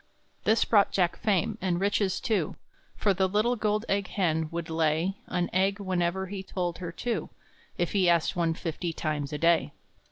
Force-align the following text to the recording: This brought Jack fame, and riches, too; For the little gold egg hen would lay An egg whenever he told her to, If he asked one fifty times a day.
This 0.45 0.65
brought 0.65 0.91
Jack 0.91 1.15
fame, 1.15 1.59
and 1.61 1.79
riches, 1.79 2.19
too; 2.19 2.55
For 2.95 3.13
the 3.13 3.29
little 3.29 3.55
gold 3.55 3.85
egg 3.87 4.07
hen 4.07 4.47
would 4.49 4.67
lay 4.67 5.13
An 5.27 5.47
egg 5.53 5.79
whenever 5.79 6.25
he 6.25 6.41
told 6.41 6.79
her 6.79 6.91
to, 6.93 7.29
If 7.77 7.91
he 7.91 8.09
asked 8.09 8.35
one 8.35 8.55
fifty 8.55 8.93
times 8.93 9.31
a 9.31 9.37
day. 9.37 9.73